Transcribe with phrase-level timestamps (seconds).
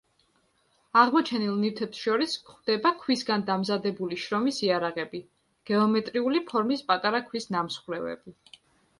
[0.99, 5.21] აღმოჩენილ ნივთებს შორის გვხვდება ქვისგან დამზადებული შრომის იარაღები,
[5.71, 8.35] გეომეტრიული ფორმის პატარა ქვის ნამსხვრევები.